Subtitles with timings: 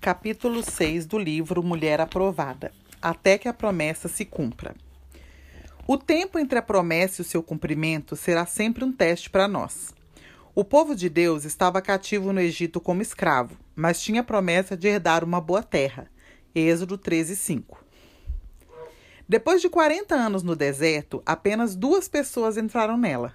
[0.00, 4.74] Capítulo 6 do livro Mulher Aprovada Até que a promessa se cumpra.
[5.86, 9.92] O tempo entre a promessa e o seu cumprimento será sempre um teste para nós.
[10.54, 15.22] O povo de Deus estava cativo no Egito como escravo, mas tinha promessa de herdar
[15.22, 16.10] uma boa terra.
[16.54, 17.84] Êxodo 13, 5.
[19.28, 23.34] Depois de 40 anos no deserto, apenas duas pessoas entraram nela.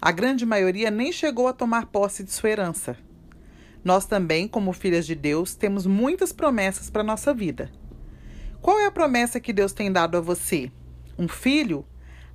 [0.00, 2.96] A grande maioria nem chegou a tomar posse de sua herança.
[3.84, 7.70] Nós também, como filhas de Deus, temos muitas promessas para a nossa vida.
[8.60, 10.70] Qual é a promessa que Deus tem dado a você?
[11.18, 11.84] Um filho?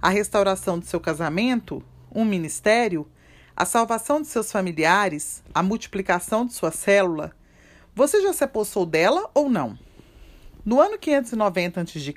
[0.02, 1.81] A restauração do seu casamento?
[2.13, 3.08] Um ministério?
[3.55, 5.41] A salvação de seus familiares?
[5.53, 7.31] A multiplicação de sua célula?
[7.95, 9.80] Você já se apossou dela ou não?
[10.66, 12.14] No ano 590 a.C.,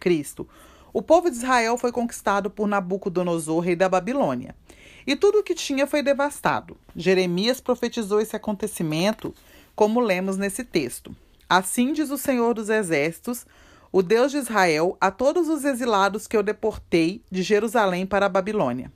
[0.93, 4.57] o povo de Israel foi conquistado por Nabucodonosor, rei da Babilônia
[5.07, 6.77] e tudo o que tinha foi devastado.
[6.95, 9.35] Jeremias profetizou esse acontecimento,
[9.75, 11.15] como lemos nesse texto.
[11.49, 13.47] Assim diz o Senhor dos Exércitos,
[13.93, 18.29] o Deus de Israel, a todos os exilados que eu deportei de Jerusalém para a
[18.29, 18.93] Babilônia.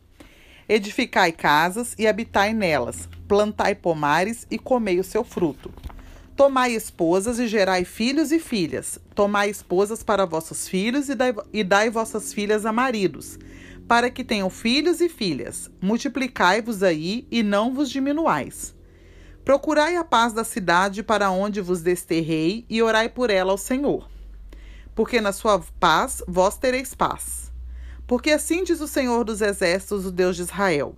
[0.69, 5.73] Edificai casas e habitai nelas, plantai pomares e comei o seu fruto.
[6.37, 8.99] Tomai esposas e gerai filhos e filhas.
[9.15, 13.39] Tomai esposas para vossos filhos e dai, e dai vossas filhas a maridos
[13.87, 15.71] para que tenham filhos e filhas.
[15.81, 18.75] Multiplicai-vos aí e não vos diminuais.
[19.45, 24.09] Procurai a paz da cidade para onde vos desterrei e orai por ela ao Senhor.
[24.95, 27.53] Porque na sua paz vós tereis paz.
[28.07, 30.95] Porque assim diz o Senhor dos Exércitos, o Deus de Israel: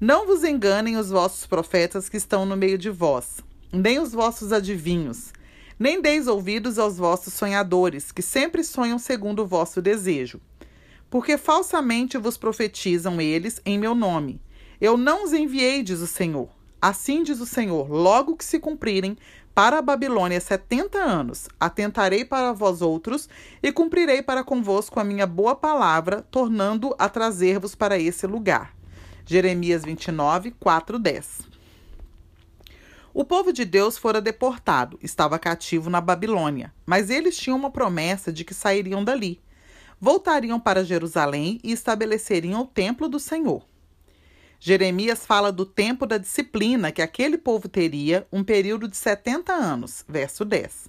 [0.00, 3.38] Não vos enganem os vossos profetas que estão no meio de vós,
[3.72, 5.32] nem os vossos adivinhos,
[5.78, 10.40] nem deis ouvidos aos vossos sonhadores, que sempre sonham segundo o vosso desejo
[11.10, 14.40] porque falsamente vos profetizam eles em meu nome.
[14.80, 16.48] Eu não os enviei, diz o Senhor.
[16.80, 19.16] Assim diz o Senhor: logo que se cumprirem
[19.54, 23.28] para a Babilônia setenta anos, atentarei para vós outros
[23.60, 28.76] e cumprirei para convosco a minha boa palavra, tornando a trazer-vos para esse lugar.
[29.26, 31.40] Jeremias 29, 4, 10.
[33.12, 38.32] O povo de Deus fora deportado, estava cativo na Babilônia, mas eles tinham uma promessa
[38.32, 39.40] de que sairiam dali
[40.00, 43.64] voltariam para Jerusalém e estabeleceriam o templo do Senhor.
[44.60, 50.04] Jeremias fala do tempo da disciplina que aquele povo teria, um período de 70 anos,
[50.08, 50.88] verso 10.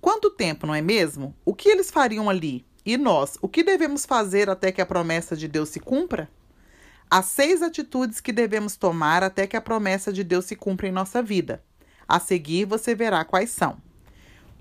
[0.00, 1.34] Quanto tempo, não é mesmo?
[1.44, 2.64] O que eles fariam ali?
[2.84, 6.30] E nós, o que devemos fazer até que a promessa de Deus se cumpra?
[7.10, 10.92] Há seis atitudes que devemos tomar até que a promessa de Deus se cumpra em
[10.92, 11.62] nossa vida.
[12.08, 13.76] A seguir, você verá quais são.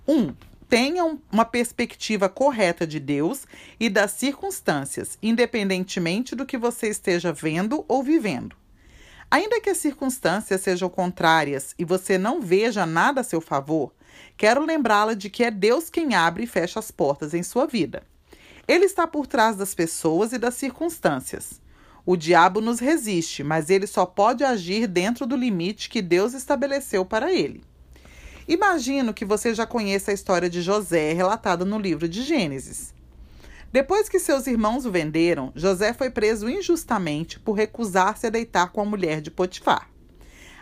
[0.07, 0.13] 1.
[0.13, 0.35] Um,
[0.73, 3.45] tenham uma perspectiva correta de Deus
[3.79, 8.55] e das circunstâncias, independentemente do que você esteja vendo ou vivendo.
[9.29, 13.93] Ainda que as circunstâncias sejam contrárias e você não veja nada a seu favor,
[14.35, 18.01] quero lembrá-la de que é Deus quem abre e fecha as portas em sua vida.
[18.67, 21.61] Ele está por trás das pessoas e das circunstâncias.
[22.03, 27.05] O diabo nos resiste, mas ele só pode agir dentro do limite que Deus estabeleceu
[27.05, 27.61] para ele.
[28.47, 32.93] Imagino que você já conheça a história de José relatada no livro de Gênesis.
[33.71, 38.81] Depois que seus irmãos o venderam, José foi preso injustamente por recusar-se a deitar com
[38.81, 39.89] a mulher de Potifar.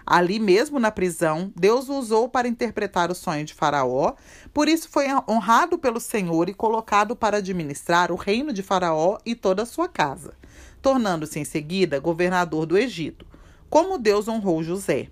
[0.06, 4.14] Ali mesmo na prisão, Deus o usou para interpretar o sonho de Faraó,
[4.54, 9.36] por isso foi honrado pelo Senhor e colocado para administrar o reino de Faraó e
[9.36, 10.34] toda a sua casa,
[10.82, 13.26] tornando-se em seguida governador do Egito,
[13.70, 15.10] como Deus honrou José.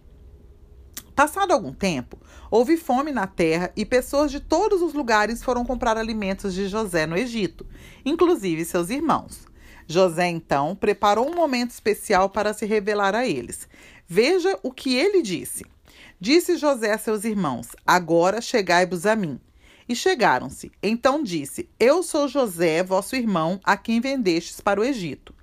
[1.19, 2.17] Passado algum tempo,
[2.49, 7.05] houve fome na terra e pessoas de todos os lugares foram comprar alimentos de José
[7.05, 7.65] no Egito,
[8.05, 9.45] inclusive seus irmãos.
[9.85, 13.67] José, então, preparou um momento especial para se revelar a eles.
[14.07, 15.65] Veja o que ele disse.
[16.21, 19.41] Disse José a seus irmãos: Agora chegai-vos a mim.
[19.89, 20.71] E chegaram-se.
[20.81, 25.35] Então disse: Eu sou José, vosso irmão, a quem vendestes para o Egito.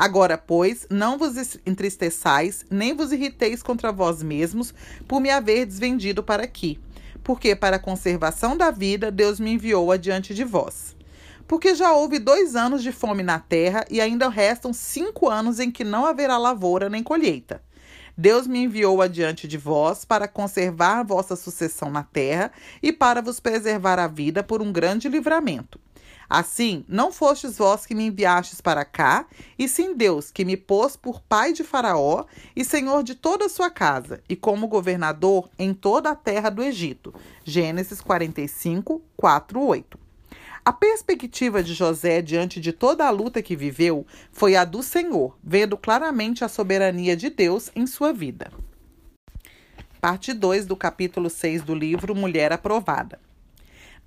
[0.00, 4.72] Agora, pois, não vos entristeçais, nem vos irriteis contra vós mesmos,
[5.08, 6.78] por me haver desvendido para aqui.
[7.24, 10.94] Porque, para a conservação da vida, Deus me enviou adiante de vós.
[11.48, 15.68] Porque já houve dois anos de fome na terra, e ainda restam cinco anos em
[15.68, 17.60] que não haverá lavoura nem colheita.
[18.16, 23.40] Deus me enviou adiante de vós para conservar vossa sucessão na terra e para vos
[23.40, 25.80] preservar a vida por um grande livramento.
[26.28, 29.26] Assim, não fostes vós que me enviastes para cá,
[29.58, 33.48] e sim Deus, que me pôs por pai de Faraó e senhor de toda a
[33.48, 37.14] sua casa, e como governador em toda a terra do Egito.
[37.44, 39.98] Gênesis 45, 4, 8.
[40.62, 45.34] A perspectiva de José diante de toda a luta que viveu foi a do Senhor,
[45.42, 48.52] vendo claramente a soberania de Deus em sua vida.
[49.98, 53.18] Parte 2 do capítulo 6 do livro Mulher Aprovada.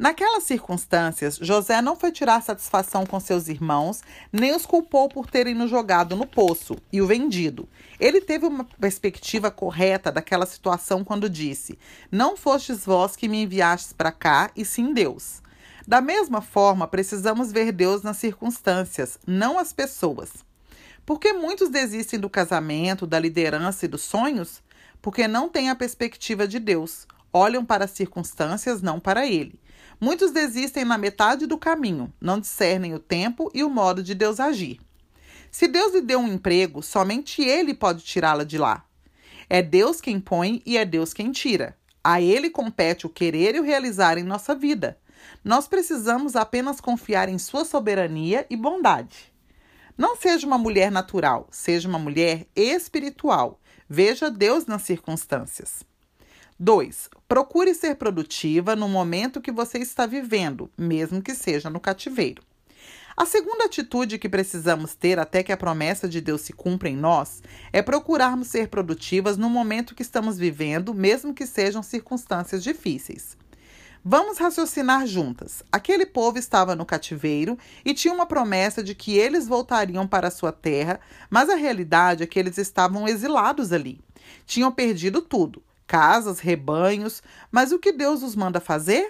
[0.02, 4.02] Naquelas circunstâncias, José não foi tirar satisfação com seus irmãos,
[4.34, 7.70] nem os culpou por terem no jogado no poço e o vendido.
[8.00, 11.78] Ele teve uma perspectiva correta daquela situação quando disse:
[12.12, 15.40] Não fostes vós que me enviastes para cá, e sim Deus.
[15.88, 20.32] Da mesma forma, precisamos ver Deus nas circunstâncias, não as pessoas.
[21.06, 24.64] Por que muitos desistem do casamento, da liderança e dos sonhos?
[25.00, 27.06] Porque não têm a perspectiva de Deus.
[27.32, 29.62] Olham para as circunstâncias, não para Ele.
[30.04, 34.40] Muitos desistem na metade do caminho, não discernem o tempo e o modo de Deus
[34.40, 34.80] agir.
[35.52, 38.84] Se Deus lhe deu um emprego, somente Ele pode tirá-la de lá.
[39.48, 41.78] É Deus quem põe e é Deus quem tira.
[42.04, 44.98] A Ele compete o querer e o realizar em nossa vida.
[45.44, 49.32] Nós precisamos apenas confiar em Sua soberania e bondade.
[49.96, 53.60] Não seja uma mulher natural, seja uma mulher espiritual.
[53.88, 55.91] Veja Deus nas circunstâncias.
[56.64, 57.10] 2.
[57.28, 62.44] Procure ser produtiva no momento que você está vivendo, mesmo que seja no cativeiro.
[63.18, 66.96] A segunda atitude que precisamos ter até que a promessa de Deus se cumpra em
[66.96, 67.42] nós
[67.74, 73.36] é procurarmos ser produtivas no momento que estamos vivendo, mesmo que sejam circunstâncias difíceis.
[74.06, 75.64] Vamos raciocinar juntas.
[75.72, 80.52] Aquele povo estava no cativeiro e tinha uma promessa de que eles voltariam para sua
[80.52, 84.00] terra, mas a realidade é que eles estavam exilados ali.
[84.46, 87.22] Tinham perdido tudo casas, rebanhos,
[87.52, 89.10] mas o que Deus nos manda fazer?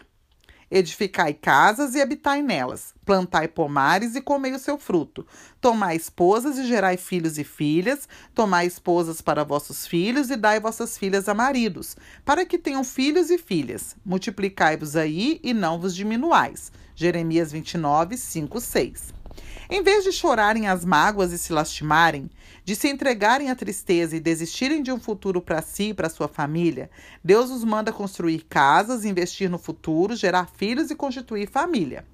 [0.71, 5.23] Edificai casas e habitai nelas, plantai pomares e comei o seu fruto.
[5.59, 10.97] Tomai esposas e gerai filhos e filhas, tomai esposas para vossos filhos e dai vossas
[10.97, 11.95] filhas a maridos,
[12.25, 13.95] para que tenham filhos e filhas.
[14.03, 16.71] Multiplicai-vos aí e não vos diminuais.
[16.95, 19.20] Jeremias 29, 5, 6.
[19.69, 22.29] Em vez de chorarem as mágoas e se lastimarem,
[22.65, 26.27] de se entregarem à tristeza e desistirem de um futuro para si e para sua
[26.27, 26.89] família,
[27.23, 32.05] Deus os manda construir casas, investir no futuro, gerar filhos e constituir família.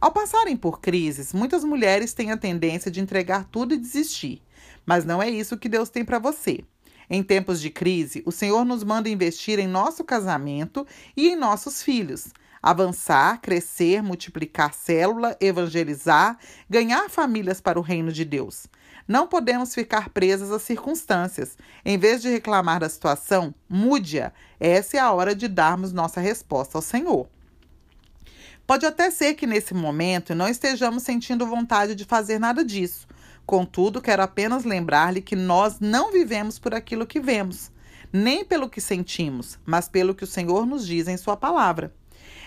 [0.00, 4.42] Ao passarem por crises, muitas mulheres têm a tendência de entregar tudo e desistir.
[4.84, 6.64] Mas não é isso que Deus tem para você.
[7.08, 11.82] Em tempos de crise, o Senhor nos manda investir em nosso casamento e em nossos
[11.82, 12.28] filhos
[12.62, 18.66] avançar, crescer, multiplicar célula, evangelizar, ganhar famílias para o reino de Deus.
[19.08, 21.56] Não podemos ficar presas às circunstâncias.
[21.84, 24.32] Em vez de reclamar da situação, mude-a.
[24.60, 27.28] Essa é a hora de darmos nossa resposta ao Senhor.
[28.66, 33.08] Pode até ser que nesse momento não estejamos sentindo vontade de fazer nada disso.
[33.44, 37.72] Contudo, quero apenas lembrar-lhe que nós não vivemos por aquilo que vemos,
[38.12, 41.92] nem pelo que sentimos, mas pelo que o Senhor nos diz em Sua palavra.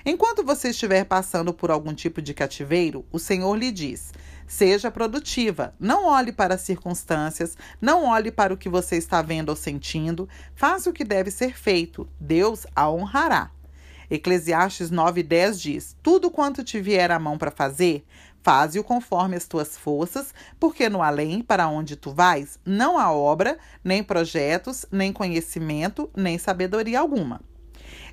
[0.06, 4.12] Enquanto você estiver passando por algum tipo de cativeiro, o Senhor lhe diz:
[4.46, 9.48] seja produtiva, não olhe para as circunstâncias, não olhe para o que você está vendo
[9.48, 13.50] ou sentindo, faça o que deve ser feito, Deus a honrará.
[14.10, 18.06] Eclesiastes 9:10 diz: Tudo quanto te vier à mão para fazer,
[18.42, 23.58] faze-o conforme as tuas forças, porque no além, para onde tu vais, não há obra,
[23.82, 27.40] nem projetos, nem conhecimento, nem sabedoria alguma.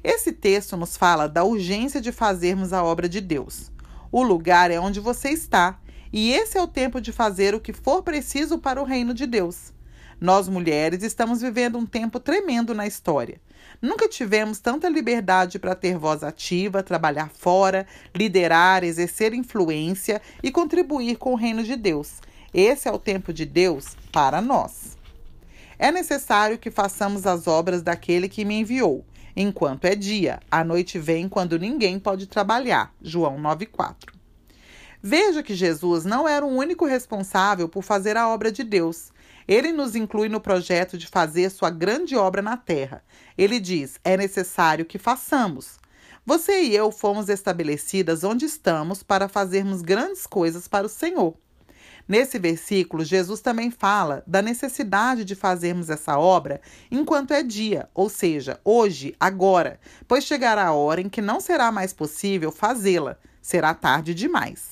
[0.02, 3.70] Esse texto nos fala da urgência de fazermos a obra de Deus.
[4.10, 5.78] O lugar é onde você está,
[6.10, 9.26] e esse é o tempo de fazer o que for preciso para o reino de
[9.26, 9.74] Deus.
[10.18, 13.40] Nós mulheres estamos vivendo um tempo tremendo na história.
[13.80, 21.16] Nunca tivemos tanta liberdade para ter voz ativa, trabalhar fora, liderar, exercer influência e contribuir
[21.16, 22.20] com o reino de Deus.
[22.54, 24.98] Esse é o tempo de Deus para nós.
[25.78, 29.04] É necessário que façamos as obras daquele que me enviou
[29.36, 30.40] enquanto é dia.
[30.50, 32.92] A noite vem quando ninguém pode trabalhar.
[33.00, 33.94] João 9,4.
[35.02, 39.10] Veja que Jesus não era o único responsável por fazer a obra de Deus.
[39.48, 43.02] Ele nos inclui no projeto de fazer sua grande obra na terra.
[43.36, 45.78] Ele diz: é necessário que façamos.
[46.24, 51.34] Você e eu fomos estabelecidas onde estamos para fazermos grandes coisas para o Senhor.
[52.10, 58.08] Nesse versículo, Jesus também fala da necessidade de fazermos essa obra enquanto é dia, ou
[58.08, 63.72] seja, hoje, agora, pois chegará a hora em que não será mais possível fazê-la, será
[63.74, 64.70] tarde demais.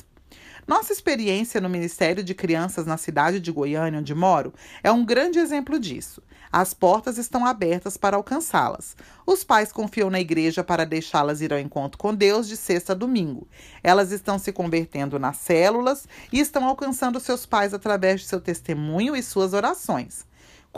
[0.68, 4.52] Nossa experiência no Ministério de Crianças na cidade de Goiânia, onde moro,
[4.84, 6.22] é um grande exemplo disso.
[6.52, 8.94] As portas estão abertas para alcançá-las.
[9.26, 12.94] Os pais confiam na igreja para deixá-las ir ao encontro com Deus de sexta a
[12.94, 13.48] domingo.
[13.82, 19.16] Elas estão se convertendo nas células e estão alcançando seus pais através de seu testemunho
[19.16, 20.27] e suas orações.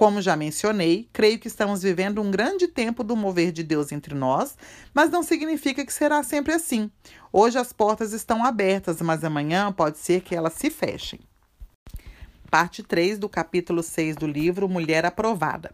[0.00, 4.14] Como já mencionei, creio que estamos vivendo um grande tempo do mover de Deus entre
[4.14, 4.56] nós,
[4.94, 6.90] mas não significa que será sempre assim.
[7.30, 11.20] Hoje as portas estão abertas, mas amanhã pode ser que elas se fechem.
[12.50, 15.70] Parte 3 do capítulo 6 do livro Mulher Aprovada.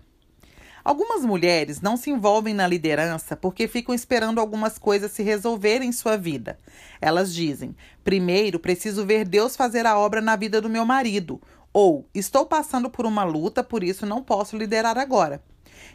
[0.87, 5.93] Algumas mulheres não se envolvem na liderança porque ficam esperando algumas coisas se resolverem em
[5.93, 6.59] sua vida.
[7.01, 11.41] Elas dizem: primeiro preciso ver Deus fazer a obra na vida do meu marido,
[11.79, 15.43] ou estou passando por uma luta, por isso não posso liderar agora.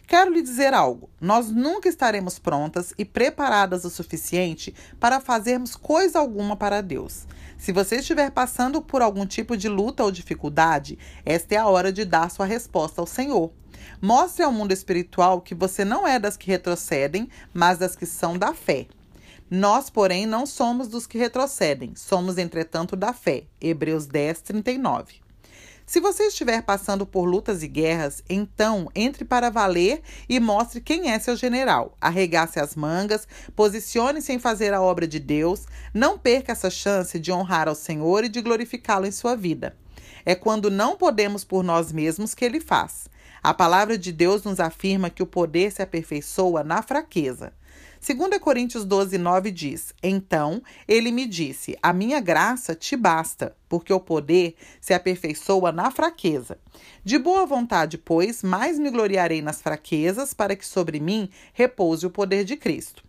[0.08, 6.20] Quero lhe dizer algo: nós nunca estaremos prontas e preparadas o suficiente para fazermos coisa
[6.20, 7.26] alguma para Deus.
[7.58, 11.92] Se você estiver passando por algum tipo de luta ou dificuldade, esta é a hora
[11.92, 13.52] de dar sua resposta ao Senhor.
[14.00, 18.38] Mostre ao mundo espiritual que você não é das que retrocedem, mas das que são
[18.38, 18.86] da fé.
[19.50, 23.46] Nós, porém, não somos dos que retrocedem, somos, entretanto, da fé.
[23.60, 25.21] Hebreus 10, 39.
[25.92, 31.12] Se você estiver passando por lutas e guerras, então entre para valer e mostre quem
[31.12, 31.98] é seu general.
[32.00, 37.30] Arregace as mangas, posicione-se em fazer a obra de Deus, não perca essa chance de
[37.30, 39.76] honrar ao Senhor e de glorificá-lo em sua vida.
[40.26, 43.10] É quando não podemos por nós mesmos que ele faz.
[43.44, 47.52] A palavra de Deus nos afirma que o poder se aperfeiçoa na fraqueza.
[48.04, 53.94] 2 Coríntios 12, 9 diz: Então ele me disse: A minha graça te basta, porque
[53.94, 56.58] o poder se aperfeiçoa na fraqueza.
[57.04, 62.10] De boa vontade, pois, mais me gloriarei nas fraquezas, para que sobre mim repouse o
[62.10, 63.04] poder de Cristo.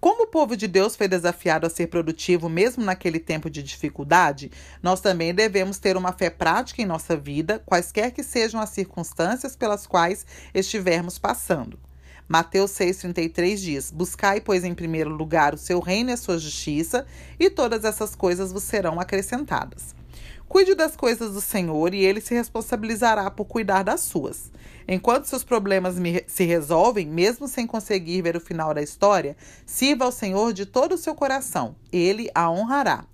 [0.00, 4.50] Como o povo de Deus foi desafiado a ser produtivo mesmo naquele tempo de dificuldade,
[4.82, 9.54] nós também devemos ter uma fé prática em nossa vida, quaisquer que sejam as circunstâncias
[9.54, 11.78] pelas quais estivermos passando.
[12.28, 17.06] Mateus 6,33 diz: Buscai, pois, em primeiro lugar o seu reino e a sua justiça,
[17.38, 19.94] e todas essas coisas vos serão acrescentadas.
[20.48, 24.52] Cuide das coisas do Senhor e ele se responsabilizará por cuidar das suas.
[24.86, 25.94] Enquanto seus problemas
[26.26, 30.92] se resolvem, mesmo sem conseguir ver o final da história, sirva ao Senhor de todo
[30.92, 31.74] o seu coração.
[31.90, 33.06] Ele a honrará.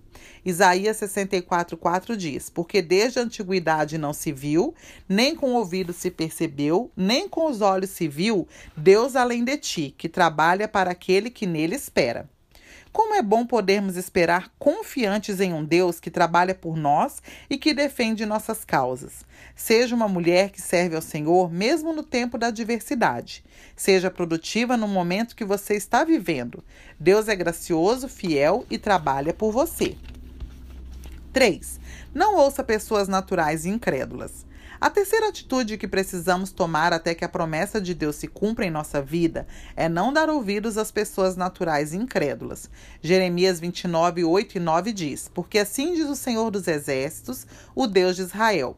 [0.45, 4.75] Isaías 64,4 diz: Porque desde a antiguidade não se viu,
[5.09, 9.57] nem com o ouvido se percebeu, nem com os olhos se viu, Deus além de
[9.57, 12.29] ti, que trabalha para aquele que nele espera.
[12.93, 17.75] Como é bom podermos esperar confiantes em um Deus que trabalha por nós e que
[17.75, 19.25] defende nossas causas.
[19.55, 23.45] Seja uma mulher que serve ao Senhor mesmo no tempo da adversidade.
[23.77, 26.65] Seja produtiva no momento que você está vivendo.
[26.99, 29.97] Deus é gracioso, fiel e trabalha por você.
[31.39, 31.79] 3.
[32.13, 34.45] Não ouça pessoas naturais e incrédulas.
[34.81, 38.73] A terceira atitude que precisamos tomar até que a promessa de Deus se cumpra em
[38.73, 42.69] nossa vida é não dar ouvidos às pessoas naturais e incrédulas.
[43.01, 48.17] Jeremias 29, 8 e 9 diz: Porque assim diz o Senhor dos Exércitos, o Deus
[48.17, 48.77] de Israel.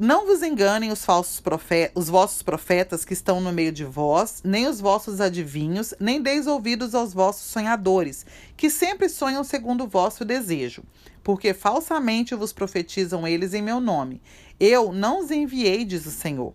[0.00, 4.40] Não vos enganem os falsos profetas, os vossos profetas que estão no meio de vós,
[4.44, 8.24] nem os vossos adivinhos, nem deis ouvidos aos vossos sonhadores,
[8.56, 10.84] que sempre sonham segundo o vosso desejo,
[11.20, 14.22] porque falsamente vos profetizam eles em meu nome.
[14.60, 16.54] Eu não os enviei, diz o Senhor.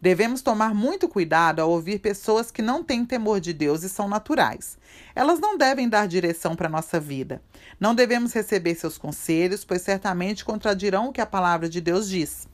[0.00, 4.08] Devemos tomar muito cuidado ao ouvir pessoas que não têm temor de Deus e são
[4.08, 4.78] naturais.
[5.14, 7.42] Elas não devem dar direção para a nossa vida.
[7.78, 12.50] Não devemos receber seus conselhos, pois certamente contradirão o que a palavra de Deus diz.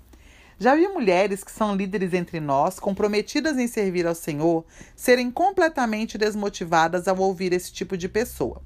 [0.61, 4.65] Já vi mulheres que são líderes entre nós, comprometidas em servir ao Senhor,
[4.97, 8.61] serem completamente desmotivadas ao ouvir esse tipo de pessoa.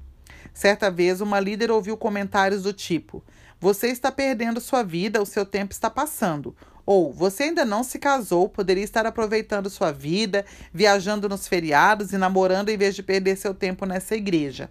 [0.55, 3.23] Certa vez, uma líder ouviu comentários do tipo:
[3.59, 6.55] Você está perdendo sua vida, o seu tempo está passando.
[6.83, 12.17] Ou você ainda não se casou, poderia estar aproveitando sua vida, viajando nos feriados e
[12.17, 14.69] namorando em vez de perder seu tempo nessa igreja.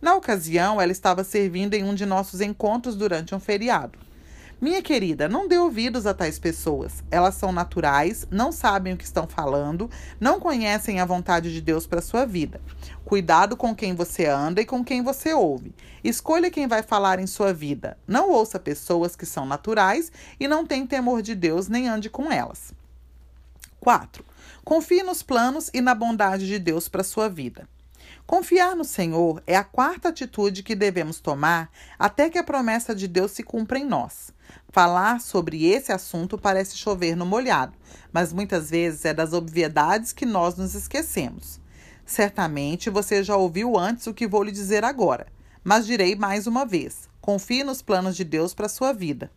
[0.00, 3.98] Na ocasião, ela estava servindo em um de nossos encontros durante um feriado.
[4.62, 7.02] Minha querida, não dê ouvidos a tais pessoas.
[7.10, 9.90] Elas são naturais, não sabem o que estão falando,
[10.20, 12.60] não conhecem a vontade de Deus para sua vida.
[13.04, 15.74] Cuidado com quem você anda e com quem você ouve.
[16.04, 17.98] Escolha quem vai falar em sua vida.
[18.06, 22.30] Não ouça pessoas que são naturais e não têm temor de Deus, nem ande com
[22.30, 22.72] elas.
[23.80, 24.24] 4.
[24.64, 27.66] Confie nos planos e na bondade de Deus para sua vida.
[28.32, 33.06] Confiar no Senhor é a quarta atitude que devemos tomar até que a promessa de
[33.06, 34.32] Deus se cumpra em nós.
[34.70, 37.76] Falar sobre esse assunto parece chover no molhado,
[38.10, 41.60] mas muitas vezes é das obviedades que nós nos esquecemos.
[42.06, 45.26] Certamente você já ouviu antes o que vou lhe dizer agora,
[45.62, 49.30] mas direi mais uma vez: confie nos planos de Deus para a sua vida.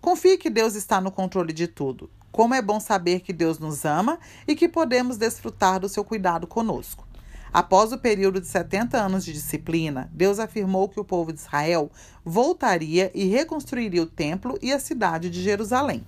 [0.00, 2.10] Confie que Deus está no controle de tudo.
[2.32, 4.18] Como é bom saber que Deus nos ama
[4.48, 7.11] e que podemos desfrutar do seu cuidado conosco.
[7.52, 11.90] Após o período de 70 anos de disciplina, Deus afirmou que o povo de Israel
[12.24, 16.02] voltaria e reconstruiria o templo e a cidade de Jerusalém.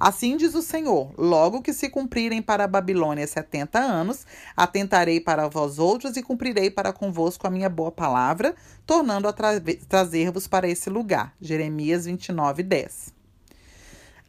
[0.00, 5.46] Assim diz o Senhor: logo que se cumprirem para a Babilônia setenta anos, atentarei para
[5.46, 10.68] vós outros e cumprirei para convosco a minha boa palavra, tornando a tra trazer-vos para
[10.68, 11.32] esse lugar.
[11.40, 13.21] Jeremias 29, 10.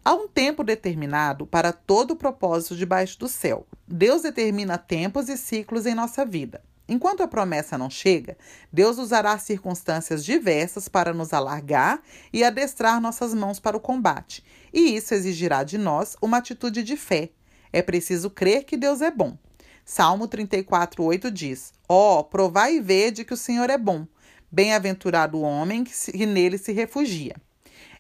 [0.06, 3.66] Há um tempo determinado para todo o propósito debaixo do céu.
[3.88, 6.62] Deus determina tempos e ciclos em nossa vida.
[6.90, 8.38] Enquanto a promessa não chega,
[8.72, 12.02] Deus usará circunstâncias diversas para nos alargar
[12.34, 14.44] e adestrar nossas mãos para o combate,
[14.74, 17.30] e isso exigirá de nós uma atitude de fé.
[17.72, 19.38] É preciso crer que Deus é bom.
[19.86, 24.06] Salmo 34:8 diz: Ó, oh, provai e vede que o Senhor é bom.
[24.52, 27.38] Bem-aventurado o homem que, se, que nele se refugia.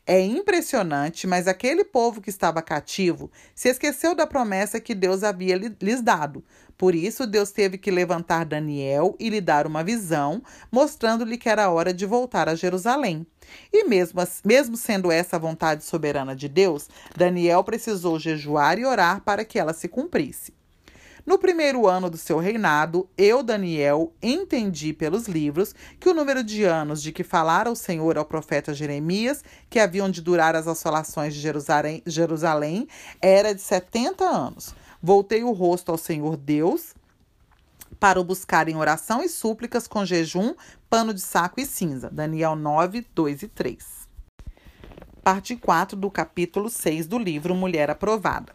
[0.05, 5.55] É impressionante, mas aquele povo que estava cativo se esqueceu da promessa que Deus havia
[5.55, 6.43] lhes dado.
[6.77, 11.69] Por isso, Deus teve que levantar Daniel e lhe dar uma visão, mostrando-lhe que era
[11.69, 13.25] hora de voltar a Jerusalém.
[13.71, 19.21] E mesmo, mesmo sendo essa a vontade soberana de Deus, Daniel precisou jejuar e orar
[19.21, 20.53] para que ela se cumprisse.
[21.25, 26.65] No primeiro ano do seu reinado, eu, Daniel, entendi pelos livros que o número de
[26.65, 31.33] anos de que falara o Senhor ao profeta Jeremias, que haviam de durar as assolações
[31.33, 32.89] de Jerusalém, Jerusalém
[33.21, 34.75] era de 70 anos.
[35.01, 36.93] Voltei o rosto ao Senhor Deus
[38.01, 40.53] para o buscar em oração e súplicas com jejum,
[40.89, 42.09] pano de saco e cinza.
[42.09, 44.03] Daniel 9, 2 e 3.
[45.23, 48.51] Parte 4 do capítulo 6 do livro Mulher Aprovada.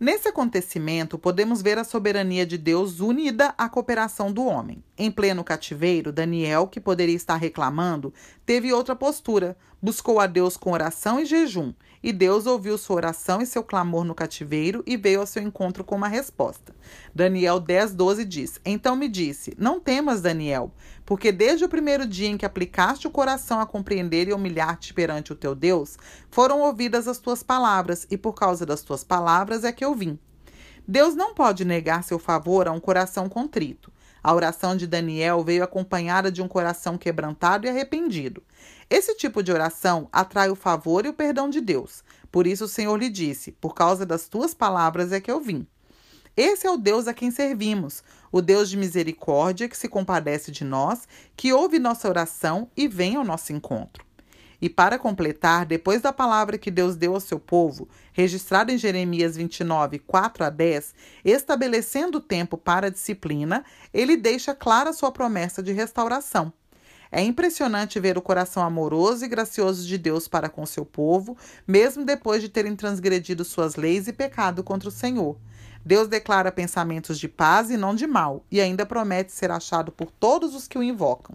[0.00, 4.80] Nesse acontecimento, podemos ver a soberania de Deus unida à cooperação do homem.
[4.96, 8.14] Em pleno cativeiro, Daniel, que poderia estar reclamando,
[8.46, 9.56] teve outra postura.
[9.82, 11.72] Buscou a Deus com oração e jejum.
[12.02, 15.82] E Deus ouviu sua oração e seu clamor no cativeiro e veio ao seu encontro
[15.82, 16.74] com uma resposta.
[17.14, 20.72] Daniel 10, 12 diz: Então me disse: Não temas, Daniel,
[21.04, 25.32] porque desde o primeiro dia em que aplicaste o coração a compreender e humilhar-te perante
[25.32, 25.96] o teu Deus,
[26.30, 30.18] foram ouvidas as tuas palavras, e por causa das tuas palavras é que eu vim.
[30.86, 33.92] Deus não pode negar seu favor a um coração contrito.
[34.22, 38.42] A oração de Daniel veio acompanhada de um coração quebrantado e arrependido.
[38.90, 42.02] Esse tipo de oração atrai o favor e o perdão de Deus.
[42.32, 45.66] Por isso o Senhor lhe disse: Por causa das tuas palavras é que eu vim.
[46.36, 50.64] Esse é o Deus a quem servimos, o Deus de misericórdia que se compadece de
[50.64, 54.06] nós, que ouve nossa oração e vem ao nosso encontro.
[54.60, 59.36] E para completar, depois da palavra que Deus deu ao seu povo, registrada em Jeremias
[59.36, 65.62] 29, 4 a 10, estabelecendo o tempo para a disciplina, ele deixa clara sua promessa
[65.62, 66.52] de restauração.
[67.10, 72.04] É impressionante ver o coração amoroso e gracioso de Deus para com seu povo, mesmo
[72.04, 75.36] depois de terem transgredido suas leis e pecado contra o Senhor.
[75.84, 80.10] Deus declara pensamentos de paz e não de mal, e ainda promete ser achado por
[80.10, 81.34] todos os que o invocam.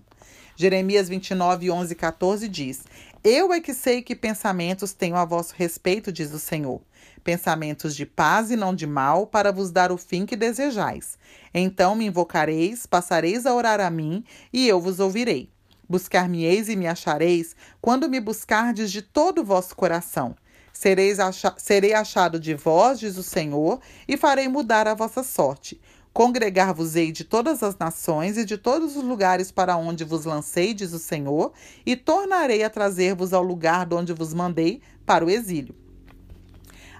[0.55, 2.83] Jeremias 29, 11 e 14 diz:
[3.23, 6.81] Eu é que sei que pensamentos tenho a vosso respeito, diz o Senhor.
[7.23, 11.17] Pensamentos de paz e não de mal, para vos dar o fim que desejais.
[11.53, 15.52] Então me invocareis, passareis a orar a mim, e eu vos ouvirei.
[15.87, 20.35] Buscar-me-eis e me achareis, quando me buscardes de todo o vosso coração.
[20.71, 25.79] Sereis acha serei achado de vós, diz o Senhor, e farei mudar a vossa sorte.
[26.11, 30.93] Congregar-vos-ei de todas as nações e de todos os lugares para onde vos lancei, diz
[30.93, 31.53] o Senhor,
[31.85, 35.75] e tornarei a trazer-vos ao lugar de onde vos mandei para o exílio.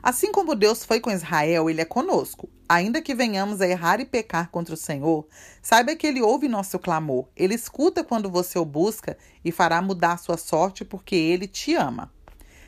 [0.02, 2.50] Assim como Deus foi com Israel, ele é conosco.
[2.68, 5.28] Ainda que venhamos a errar e pecar contra o Senhor,
[5.62, 7.28] saiba que ele ouve nosso clamor.
[7.36, 12.12] Ele escuta quando você o busca e fará mudar sua sorte porque ele te ama.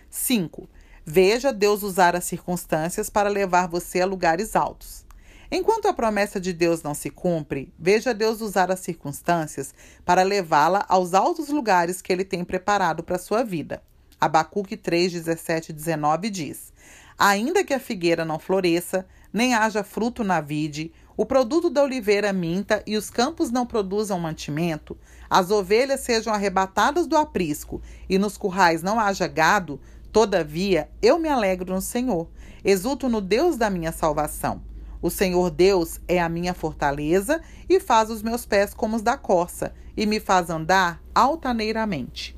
[0.09, 0.69] 5.
[1.05, 5.05] Veja Deus usar as circunstâncias para levar você a lugares altos.
[5.51, 10.83] Enquanto a promessa de Deus não se cumpre, veja Deus usar as circunstâncias para levá-la
[10.89, 13.83] aos altos lugares que ele tem preparado para sua vida.
[14.19, 16.73] Abacuque 3, 17 e 19 diz:
[17.17, 19.05] Ainda que a figueira não floresça,
[19.35, 24.19] nem haja fruto na vide, o produto da oliveira minta e os campos não produzam
[24.19, 24.97] mantimento,
[25.29, 29.79] as ovelhas sejam arrebatadas do aprisco e nos currais não haja gado,
[30.15, 32.29] Todavia, eu me alegro no Senhor,
[32.63, 34.61] exulto no Deus da minha salvação.
[35.01, 39.17] O Senhor Deus é a minha fortaleza e faz os meus pés como os da
[39.17, 42.33] corça e me faz andar altaneiramente.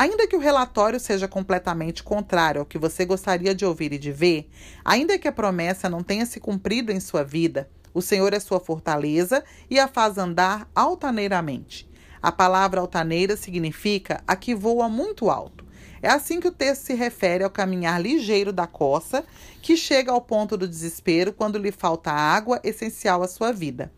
[0.00, 4.10] Ainda que o relatório seja completamente contrário ao que você gostaria de ouvir e de
[4.10, 4.48] ver,
[4.82, 8.58] ainda que a promessa não tenha se cumprido em sua vida, o Senhor é sua
[8.58, 11.86] fortaleza e a faz andar altaneiramente.
[12.22, 15.66] A palavra altaneira significa a que voa muito alto.
[16.00, 19.22] É assim que o texto se refere ao caminhar ligeiro da coça,
[19.60, 23.92] que chega ao ponto do desespero quando lhe falta água essencial à sua vida.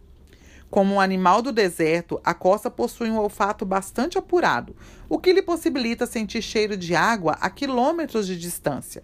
[0.72, 4.74] Como um animal do deserto, a coça possui um olfato bastante apurado,
[5.06, 9.02] o que lhe possibilita sentir cheiro de água a quilômetros de distância.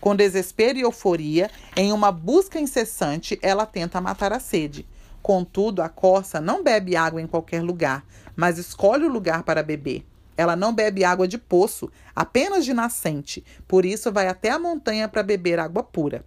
[0.00, 4.86] Com desespero e euforia, em uma busca incessante, ela tenta matar a sede.
[5.20, 10.06] Contudo, a coça não bebe água em qualquer lugar, mas escolhe o lugar para beber.
[10.36, 13.44] Ela não bebe água de poço, apenas de nascente.
[13.66, 16.24] Por isso, vai até a montanha para beber água pura.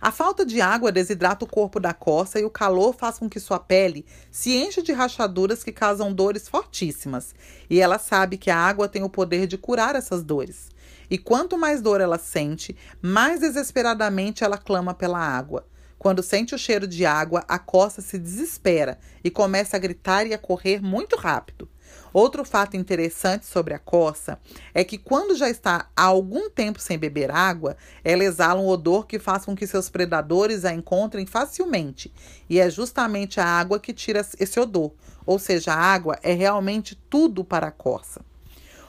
[0.00, 3.40] A falta de água desidrata o corpo da coça e o calor faz com que
[3.40, 7.34] sua pele se encha de rachaduras que causam dores fortíssimas.
[7.68, 10.68] E ela sabe que a água tem o poder de curar essas dores.
[11.08, 15.66] E quanto mais dor ela sente, mais desesperadamente ela clama pela água.
[15.98, 20.34] Quando sente o cheiro de água, a coça se desespera e começa a gritar e
[20.34, 21.68] a correr muito rápido.
[22.12, 24.38] Outro fato interessante sobre a coça
[24.72, 29.06] é que quando já está há algum tempo sem beber água, ela exala um odor
[29.06, 32.12] que faz com que seus predadores a encontrem facilmente.
[32.48, 34.92] E é justamente a água que tira esse odor.
[35.26, 38.24] Ou seja, a água é realmente tudo para a coça.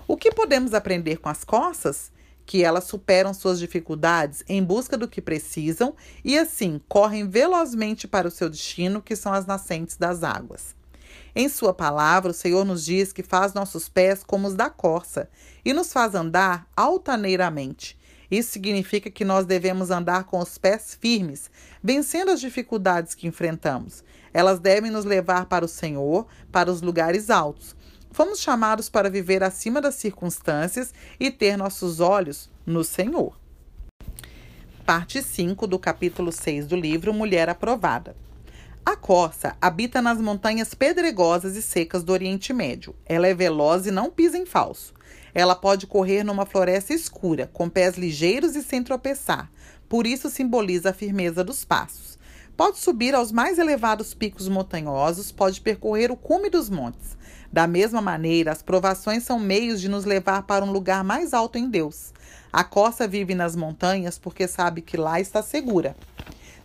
[0.08, 2.12] O que podemos aprender com as coças?
[2.46, 8.28] Que elas superam suas dificuldades em busca do que precisam e, assim, correm velozmente para
[8.28, 10.77] o seu destino, que são as nascentes das águas.
[11.36, 15.30] Em Sua palavra, o Senhor nos diz que faz nossos pés como os da corça
[15.64, 17.98] e nos faz andar altaneiramente.
[18.30, 21.50] Isso significa que nós devemos andar com os pés firmes,
[21.82, 24.04] vencendo as dificuldades que enfrentamos.
[24.34, 27.76] Elas devem nos levar para o Senhor, para os lugares altos.
[28.12, 33.38] Fomos chamados para viver acima das circunstâncias e ter nossos olhos no Senhor.
[34.86, 38.16] Parte 5 do capítulo 6 do livro Mulher Aprovada.
[38.88, 42.96] A corça habita nas montanhas pedregosas e secas do Oriente Médio.
[43.06, 44.94] Ela é veloz e não pisa em falso.
[45.36, 49.52] Ela pode correr numa floresta escura, com pés ligeiros e sem tropeçar.
[49.90, 52.18] Por isso simboliza a firmeza dos passos.
[52.56, 57.18] Pode subir aos mais elevados picos montanhosos, pode percorrer o cume dos montes.
[57.52, 61.58] Da mesma maneira, as provações são meios de nos levar para um lugar mais alto
[61.58, 62.14] em Deus.
[62.54, 65.94] A corça vive nas montanhas porque sabe que lá está segura.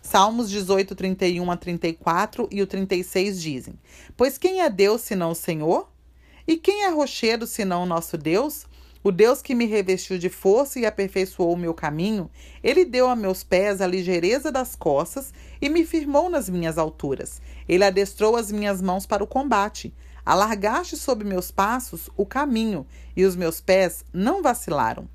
[0.03, 3.79] Salmos 18, 31 a 34 e o 36 dizem:
[4.17, 5.89] Pois quem é Deus senão o Senhor?
[6.45, 8.65] E quem é rochedo senão o nosso Deus?
[9.01, 12.29] O Deus que me revestiu de força e aperfeiçoou o meu caminho,
[12.61, 17.41] ele deu a meus pés a ligeireza das costas e me firmou nas minhas alturas.
[17.67, 19.93] Ele adestrou as minhas mãos para o combate.
[20.25, 22.85] Alargaste sob meus passos o caminho,
[23.15, 25.07] e os meus pés não vacilaram.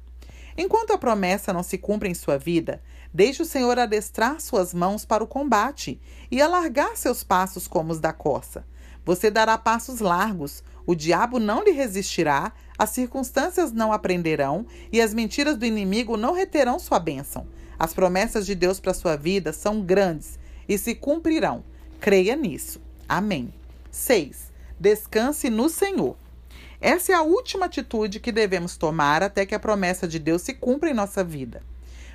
[0.56, 5.04] Enquanto a promessa não se cumpre em sua vida, deixe o Senhor adestrar suas mãos
[5.04, 8.64] para o combate e alargar seus passos como os da corça.
[9.04, 15.12] Você dará passos largos, o diabo não lhe resistirá, as circunstâncias não aprenderão e as
[15.12, 17.46] mentiras do inimigo não reterão sua bênção.
[17.78, 21.64] As promessas de Deus para sua vida são grandes e se cumprirão.
[22.00, 22.80] Creia nisso.
[23.08, 23.52] Amém.
[23.90, 24.52] 6.
[24.78, 26.16] Descanse no Senhor.
[26.80, 30.54] Essa é a última atitude que devemos tomar até que a promessa de Deus se
[30.54, 31.62] cumpra em nossa vida.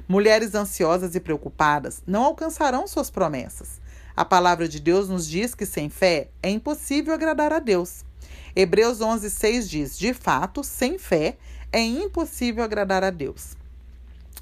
[0.08, 3.82] Mulheres ansiosas e preocupadas não alcançarão suas promessas.
[4.16, 8.04] A palavra de Deus nos diz que sem fé é impossível agradar a Deus.
[8.56, 11.38] Hebreus 11:6 diz: "De fato, sem fé
[11.72, 13.56] é impossível agradar a Deus."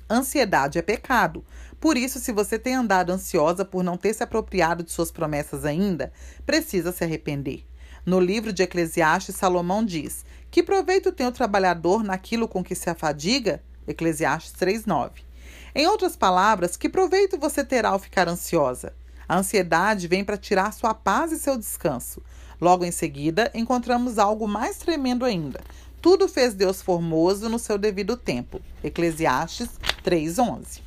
[0.10, 1.46] Ansiedade é pecado.
[1.80, 5.64] Por isso, se você tem andado ansiosa por não ter se apropriado de suas promessas
[5.64, 6.12] ainda,
[6.46, 7.64] precisa se arrepender.
[8.06, 12.90] No livro de Eclesiastes, Salomão diz: Que proveito tem o trabalhador naquilo com que se
[12.90, 13.64] afadiga?
[13.88, 15.31] Eclesiastes 3:9.
[15.74, 18.94] Em outras palavras, que proveito você terá ao ficar ansiosa?
[19.28, 22.22] A ansiedade vem para tirar sua paz e seu descanso.
[22.60, 25.62] Logo em seguida, encontramos algo mais tremendo ainda.
[26.02, 28.62] Tudo fez Deus formoso no seu devido tempo.
[28.84, 29.70] Eclesiastes
[30.04, 30.82] 3:11.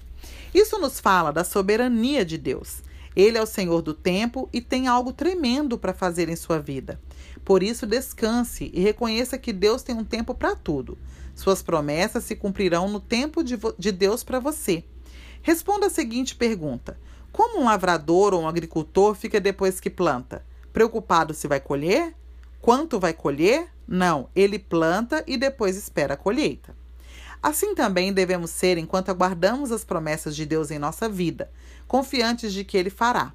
[0.53, 2.83] Isso nos fala da soberania de Deus.
[3.17, 7.01] Ele é o Senhor do tempo e tem algo tremendo para fazer em sua vida.
[7.45, 10.99] Por isso, descanse e reconheça que Deus tem um tempo para tudo.
[11.35, 14.85] Suas promessas se cumprirão no tempo de, de Deus para você.
[15.43, 16.99] Responda a seguinte pergunta:
[17.33, 20.45] Como um lavrador ou um agricultor fica depois que planta?
[20.73, 22.15] Preocupado se vai colher?
[22.61, 23.69] Quanto vai colher?
[23.87, 26.75] Não, ele planta e depois espera a colheita.
[27.43, 31.51] Assim também devemos ser enquanto aguardamos as promessas de Deus em nossa vida,
[31.87, 33.35] confiantes de que Ele fará.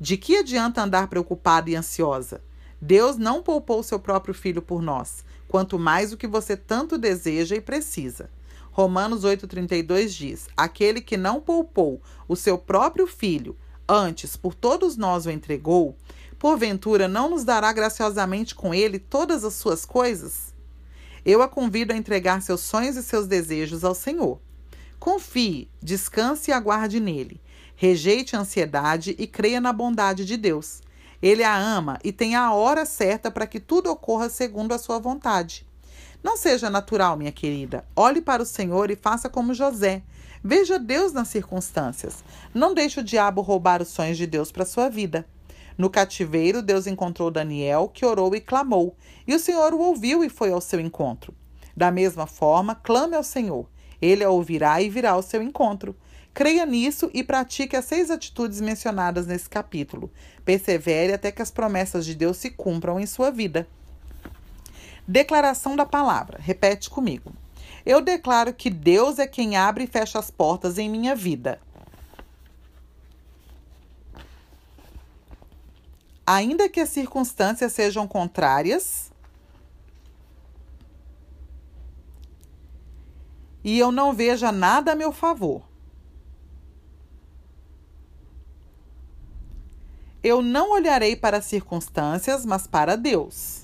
[0.00, 2.42] De que adianta andar preocupada e ansiosa?
[2.80, 7.56] Deus não poupou seu próprio filho por nós, quanto mais o que você tanto deseja
[7.56, 8.30] e precisa.
[8.70, 13.56] Romanos 8,32 diz: Aquele que não poupou o seu próprio filho,
[13.88, 15.96] antes por todos nós o entregou,
[16.38, 20.54] porventura não nos dará graciosamente com ele todas as suas coisas?
[21.24, 24.38] Eu a convido a entregar seus sonhos e seus desejos ao Senhor.
[24.98, 27.40] Confie, descanse e aguarde nele.
[27.74, 30.80] Rejeite a ansiedade e creia na bondade de Deus.
[31.22, 34.98] Ele a ama e tem a hora certa para que tudo ocorra segundo a sua
[34.98, 35.66] vontade.
[36.22, 37.84] Não seja natural, minha querida.
[37.94, 40.02] Olhe para o Senhor e faça como José.
[40.42, 42.24] Veja Deus nas circunstâncias.
[42.52, 45.26] Não deixe o diabo roubar os sonhos de Deus para sua vida.
[45.78, 50.28] No cativeiro, Deus encontrou Daniel, que orou e clamou, e o Senhor o ouviu e
[50.28, 51.34] foi ao seu encontro.
[51.76, 53.68] Da mesma forma, clame ao Senhor.
[54.00, 55.94] Ele a ouvirá e virá ao seu encontro.
[56.36, 60.12] Creia nisso e pratique as seis atitudes mencionadas nesse capítulo.
[60.44, 63.66] Persevere até que as promessas de Deus se cumpram em sua vida.
[65.08, 66.38] Declaração da palavra.
[66.38, 67.32] Repete comigo.
[67.86, 71.58] Eu declaro que Deus é quem abre e fecha as portas em minha vida.
[76.26, 79.10] Ainda que as circunstâncias sejam contrárias
[83.64, 85.65] e eu não veja nada a meu favor.
[90.26, 93.62] Eu não olharei para as circunstâncias, mas para Deus.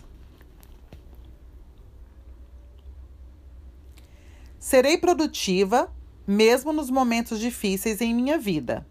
[4.60, 5.92] Serei produtiva,
[6.24, 8.86] mesmo nos momentos difíceis em minha vida.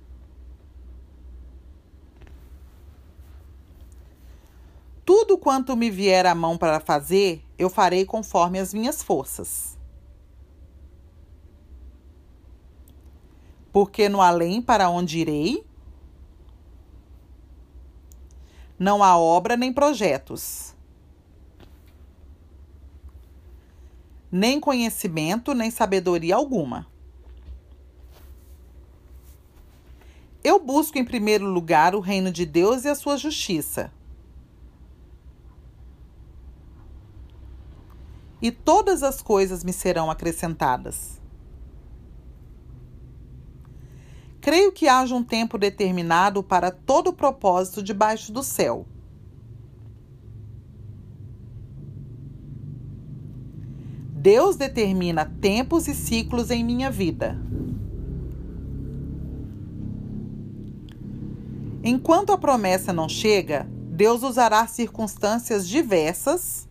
[5.05, 9.77] Tudo quanto me vier à mão para fazer, eu farei conforme as minhas forças.
[13.71, 15.70] Porque no além para onde irei,
[18.81, 20.75] não há obra nem projetos,
[24.31, 26.87] nem conhecimento, nem sabedoria alguma.
[30.43, 33.91] Eu busco em primeiro lugar o reino de Deus e a sua justiça
[38.41, 41.20] e todas as coisas me serão acrescentadas.
[44.41, 48.87] Creio que haja um tempo determinado para todo o propósito debaixo do céu.
[54.15, 57.39] Deus determina tempos e ciclos em minha vida.
[61.83, 66.67] Enquanto a promessa não chega, Deus usará circunstâncias diversas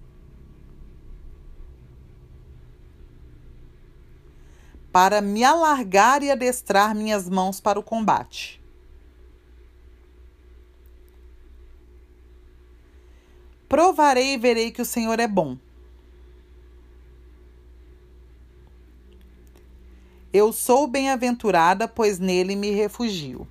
[4.93, 8.61] para me alargar e adestrar minhas mãos para o combate.
[13.69, 15.57] Provarei e verei que o Senhor é bom.
[20.33, 23.47] Eu sou bem-aventurada, pois nele me refugio.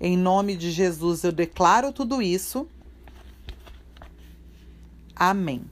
[0.00, 2.68] Em nome de Jesus eu declaro tudo isso.
[5.14, 5.71] Amém.